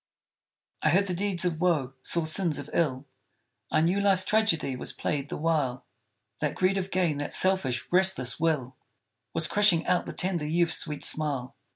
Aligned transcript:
I 0.81 0.89
heard 0.89 1.05
the 1.05 1.13
deeds 1.13 1.45
of 1.45 1.61
woe 1.61 1.93
saw 2.01 2.25
sins 2.25 2.57
of 2.57 2.71
ill; 2.73 3.05
I 3.69 3.81
knew 3.81 3.99
Life's 4.01 4.25
tragedy 4.25 4.75
was 4.75 4.93
played 4.93 5.29
the 5.29 5.37
while; 5.37 5.85
That 6.39 6.55
greed 6.55 6.79
of 6.79 6.89
gain 6.89 7.19
that 7.19 7.35
selfish, 7.35 7.85
restless 7.91 8.39
will 8.39 8.75
Was 9.35 9.47
crushing 9.47 9.85
out 9.85 10.07
the 10.07 10.13
tender 10.13 10.47
youth's 10.47 10.77
sweet 10.77 11.05
smile. 11.05 11.55